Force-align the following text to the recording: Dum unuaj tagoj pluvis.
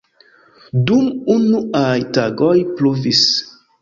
Dum 0.87 1.11
unuaj 1.33 2.01
tagoj 2.17 2.57
pluvis. 2.81 3.21